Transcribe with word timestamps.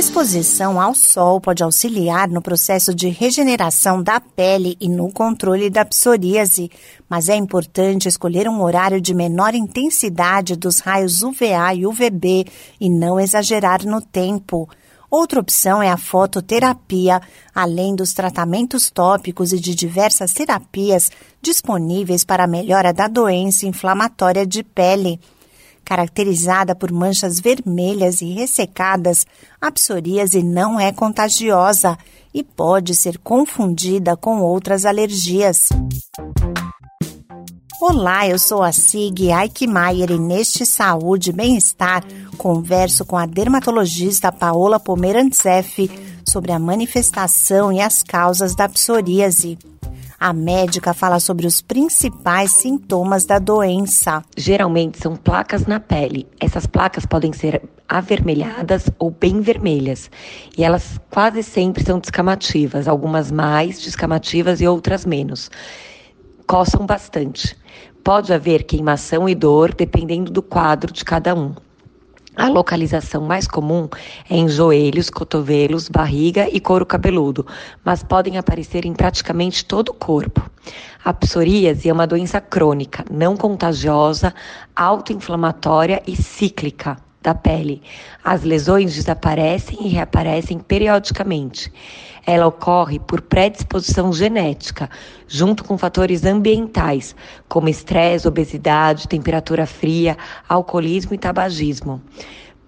Exposição 0.00 0.80
ao 0.80 0.94
sol 0.94 1.42
pode 1.42 1.62
auxiliar 1.62 2.26
no 2.26 2.40
processo 2.40 2.94
de 2.94 3.10
regeneração 3.10 4.02
da 4.02 4.18
pele 4.18 4.74
e 4.80 4.88
no 4.88 5.12
controle 5.12 5.68
da 5.68 5.84
psoríase, 5.84 6.70
mas 7.06 7.28
é 7.28 7.36
importante 7.36 8.08
escolher 8.08 8.48
um 8.48 8.62
horário 8.62 8.98
de 8.98 9.12
menor 9.12 9.54
intensidade 9.54 10.56
dos 10.56 10.78
raios 10.78 11.22
UVA 11.22 11.74
e 11.74 11.86
UVB 11.86 12.46
e 12.80 12.88
não 12.88 13.20
exagerar 13.20 13.84
no 13.84 14.00
tempo. 14.00 14.66
Outra 15.10 15.38
opção 15.38 15.82
é 15.82 15.90
a 15.90 15.98
fototerapia, 15.98 17.20
além 17.54 17.94
dos 17.94 18.14
tratamentos 18.14 18.90
tópicos 18.90 19.52
e 19.52 19.60
de 19.60 19.74
diversas 19.74 20.32
terapias 20.32 21.10
disponíveis 21.42 22.24
para 22.24 22.44
a 22.44 22.48
melhora 22.48 22.90
da 22.90 23.06
doença 23.06 23.66
inflamatória 23.66 24.46
de 24.46 24.62
pele. 24.62 25.20
Caracterizada 25.90 26.72
por 26.72 26.92
manchas 26.92 27.40
vermelhas 27.40 28.20
e 28.20 28.32
ressecadas, 28.32 29.26
a 29.60 29.72
psoríase 29.72 30.40
não 30.40 30.78
é 30.78 30.92
contagiosa 30.92 31.98
e 32.32 32.44
pode 32.44 32.94
ser 32.94 33.18
confundida 33.18 34.16
com 34.16 34.40
outras 34.40 34.86
alergias. 34.86 35.68
Olá, 37.80 38.28
eu 38.28 38.38
sou 38.38 38.62
a 38.62 38.70
Sig 38.70 39.32
Aikmaier 39.32 40.12
e 40.12 40.18
neste 40.20 40.64
Saúde 40.64 41.30
e 41.30 41.32
Bem-Estar 41.32 42.04
converso 42.38 43.04
com 43.04 43.16
a 43.16 43.26
dermatologista 43.26 44.30
Paola 44.30 44.78
Pomerantzeff 44.78 45.90
sobre 46.24 46.52
a 46.52 46.58
manifestação 46.60 47.72
e 47.72 47.80
as 47.80 48.00
causas 48.00 48.54
da 48.54 48.68
psoríase. 48.68 49.58
A 50.22 50.34
médica 50.34 50.92
fala 50.92 51.18
sobre 51.18 51.46
os 51.46 51.62
principais 51.62 52.50
sintomas 52.50 53.24
da 53.24 53.38
doença. 53.38 54.22
Geralmente 54.36 54.98
são 54.98 55.16
placas 55.16 55.64
na 55.64 55.80
pele. 55.80 56.28
Essas 56.38 56.66
placas 56.66 57.06
podem 57.06 57.32
ser 57.32 57.62
avermelhadas 57.88 58.90
ou 58.98 59.10
bem 59.10 59.40
vermelhas. 59.40 60.10
E 60.58 60.62
elas 60.62 61.00
quase 61.08 61.42
sempre 61.42 61.82
são 61.82 61.98
descamativas, 61.98 62.86
algumas 62.86 63.32
mais 63.32 63.80
descamativas 63.80 64.60
e 64.60 64.68
outras 64.68 65.06
menos. 65.06 65.50
Coçam 66.46 66.84
bastante. 66.84 67.56
Pode 68.04 68.30
haver 68.30 68.64
queimação 68.64 69.26
e 69.26 69.34
dor 69.34 69.72
dependendo 69.72 70.30
do 70.30 70.42
quadro 70.42 70.92
de 70.92 71.02
cada 71.02 71.34
um. 71.34 71.54
A 72.36 72.48
localização 72.48 73.22
mais 73.22 73.46
comum 73.46 73.88
é 74.28 74.36
em 74.36 74.48
joelhos, 74.48 75.10
cotovelos, 75.10 75.88
barriga 75.88 76.48
e 76.50 76.60
couro 76.60 76.86
cabeludo, 76.86 77.46
mas 77.84 78.02
podem 78.02 78.38
aparecer 78.38 78.86
em 78.86 78.92
praticamente 78.92 79.64
todo 79.64 79.90
o 79.90 79.94
corpo. 79.94 80.48
A 81.04 81.12
psoríase 81.12 81.88
é 81.88 81.92
uma 81.92 82.06
doença 82.06 82.40
crônica, 82.40 83.04
não 83.10 83.36
contagiosa, 83.36 84.32
autoinflamatória 84.76 86.02
e 86.06 86.14
cíclica 86.16 86.96
da 87.22 87.34
pele. 87.34 87.82
As 88.24 88.42
lesões 88.42 88.94
desaparecem 88.94 89.86
e 89.86 89.88
reaparecem 89.88 90.58
periodicamente. 90.58 91.72
Ela 92.26 92.46
ocorre 92.46 92.98
por 92.98 93.20
predisposição 93.20 94.12
genética, 94.12 94.90
junto 95.26 95.64
com 95.64 95.78
fatores 95.78 96.24
ambientais, 96.24 97.14
como 97.48 97.68
estresse, 97.68 98.28
obesidade, 98.28 99.08
temperatura 99.08 99.66
fria, 99.66 100.16
alcoolismo 100.48 101.14
e 101.14 101.18
tabagismo. 101.18 102.00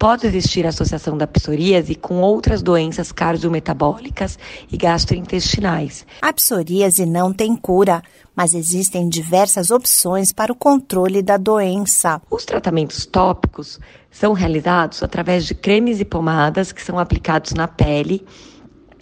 Pode 0.03 0.27
existir 0.27 0.67
associação 0.67 1.17
da 1.17 1.25
psoríase 1.25 1.95
com 1.95 2.19
outras 2.19 2.61
doenças 2.61 3.09
cardiometabólicas 3.09 4.37
e 4.69 4.75
gastrointestinais. 4.75 6.05
A 6.21 6.33
psoríase 6.33 7.05
não 7.05 7.31
tem 7.31 7.55
cura, 7.55 8.03
mas 8.35 8.53
existem 8.53 9.07
diversas 9.07 9.71
opções 9.71 10.33
para 10.33 10.51
o 10.51 10.55
controle 10.57 11.21
da 11.21 11.37
doença. 11.37 12.21
Os 12.29 12.43
tratamentos 12.43 13.05
tópicos 13.05 13.79
são 14.11 14.33
realizados 14.33 15.01
através 15.01 15.45
de 15.45 15.55
cremes 15.55 16.01
e 16.01 16.03
pomadas 16.03 16.73
que 16.73 16.83
são 16.83 16.99
aplicados 16.99 17.53
na 17.53 17.69
pele 17.69 18.25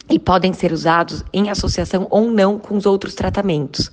e 0.07 0.19
podem 0.19 0.53
ser 0.53 0.71
usados 0.71 1.23
em 1.33 1.49
associação 1.49 2.05
ou 2.11 2.29
não 2.29 2.59
com 2.59 2.77
os 2.77 2.85
outros 2.85 3.15
tratamentos. 3.15 3.89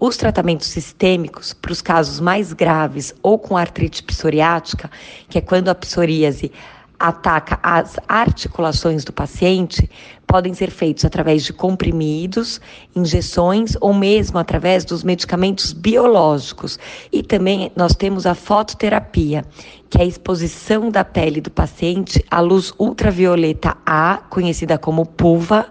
Os 0.00 0.16
tratamentos 0.16 0.68
sistêmicos, 0.68 1.52
para 1.52 1.72
os 1.72 1.82
casos 1.82 2.20
mais 2.20 2.52
graves 2.52 3.12
ou 3.20 3.36
com 3.36 3.56
artrite 3.56 4.00
psoriática, 4.04 4.88
que 5.28 5.38
é 5.38 5.40
quando 5.40 5.70
a 5.70 5.74
psoríase 5.74 6.52
ataca 7.00 7.58
as 7.62 7.96
articulações 8.06 9.02
do 9.04 9.12
paciente, 9.12 9.90
podem 10.24 10.54
ser 10.54 10.70
feitos 10.70 11.04
através 11.04 11.42
de 11.42 11.52
comprimidos, 11.52 12.60
injeções 12.94 13.76
ou 13.80 13.92
mesmo 13.92 14.38
através 14.38 14.84
dos 14.84 15.02
medicamentos 15.02 15.72
biológicos. 15.72 16.78
E 17.10 17.20
também 17.20 17.72
nós 17.74 17.96
temos 17.96 18.24
a 18.24 18.36
fototerapia, 18.36 19.44
que 19.90 19.98
é 19.98 20.02
a 20.02 20.06
exposição 20.06 20.90
da 20.90 21.04
pele 21.04 21.40
do 21.40 21.50
paciente 21.50 22.24
à 22.30 22.40
luz 22.40 22.72
ultravioleta 22.78 23.76
A, 23.84 24.18
conhecida 24.30 24.78
como 24.78 25.06
PUVA, 25.06 25.66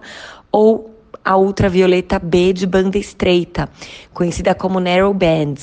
ou 0.52 0.97
a 1.24 1.36
ultravioleta 1.36 2.18
B 2.18 2.52
de 2.52 2.66
banda 2.66 2.98
estreita, 2.98 3.68
conhecida 4.12 4.54
como 4.54 4.80
narrow 4.80 5.12
band, 5.12 5.54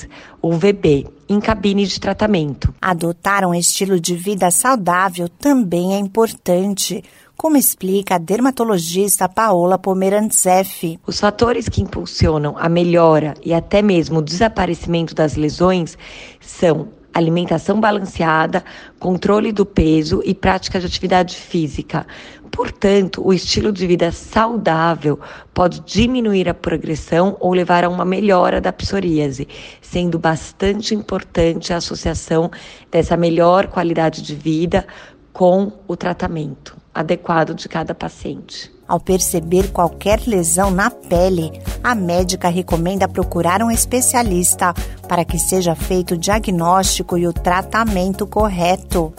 UVB, 0.42 1.06
em 1.28 1.40
cabine 1.40 1.86
de 1.86 2.00
tratamento. 2.00 2.72
Adotar 2.80 3.44
um 3.44 3.54
estilo 3.54 3.98
de 3.98 4.14
vida 4.14 4.50
saudável 4.50 5.28
também 5.28 5.94
é 5.94 5.98
importante, 5.98 7.02
como 7.36 7.56
explica 7.56 8.14
a 8.14 8.18
dermatologista 8.18 9.28
Paola 9.28 9.78
Pomerantzeff. 9.78 10.98
Os 11.06 11.20
fatores 11.20 11.68
que 11.68 11.82
impulsionam 11.82 12.56
a 12.56 12.68
melhora 12.68 13.34
e 13.44 13.52
até 13.52 13.82
mesmo 13.82 14.20
o 14.20 14.22
desaparecimento 14.22 15.14
das 15.14 15.36
lesões 15.36 15.98
são 16.40 16.88
alimentação 17.16 17.80
balanceada, 17.80 18.64
controle 18.98 19.52
do 19.52 19.64
peso 19.64 20.22
e 20.24 20.34
prática 20.34 20.78
de 20.78 20.86
atividade 20.86 21.36
física. 21.36 22.06
Portanto, 22.50 23.26
o 23.26 23.32
estilo 23.32 23.72
de 23.72 23.86
vida 23.86 24.12
saudável 24.12 25.18
pode 25.52 25.80
diminuir 25.80 26.48
a 26.48 26.54
progressão 26.54 27.36
ou 27.40 27.52
levar 27.52 27.84
a 27.84 27.88
uma 27.88 28.04
melhora 28.04 28.60
da 28.60 28.72
psoríase, 28.72 29.48
sendo 29.80 30.18
bastante 30.18 30.94
importante 30.94 31.72
a 31.72 31.76
associação 31.76 32.50
dessa 32.90 33.16
melhor 33.16 33.66
qualidade 33.66 34.22
de 34.22 34.34
vida 34.34 34.86
com 35.32 35.72
o 35.86 35.96
tratamento 35.96 36.76
adequado 36.94 37.54
de 37.54 37.68
cada 37.68 37.94
paciente. 37.94 38.75
Ao 38.88 39.00
perceber 39.00 39.72
qualquer 39.72 40.20
lesão 40.26 40.70
na 40.70 40.90
pele, 40.90 41.60
a 41.82 41.94
médica 41.94 42.48
recomenda 42.48 43.08
procurar 43.08 43.62
um 43.62 43.70
especialista 43.70 44.72
para 45.08 45.24
que 45.24 45.38
seja 45.38 45.74
feito 45.74 46.14
o 46.14 46.18
diagnóstico 46.18 47.18
e 47.18 47.26
o 47.26 47.32
tratamento 47.32 48.26
correto. 48.26 49.12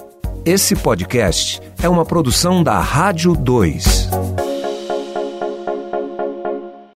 Esse 0.45 0.75
podcast 0.75 1.61
é 1.83 1.89
uma 1.89 2.05
produção 2.05 2.63
da 2.63 2.79
Rádio 2.79 3.35
2. 3.35 4.36